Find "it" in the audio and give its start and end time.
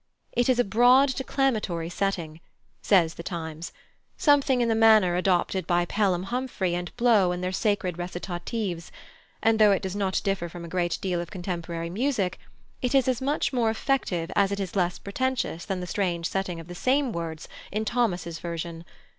0.31-0.49, 9.71-9.83, 12.81-12.95, 14.51-14.59